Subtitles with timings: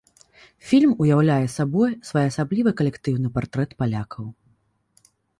[0.67, 4.25] Фільм уяўляе сабой своеасаблівы калектыўны партрэт палякаў.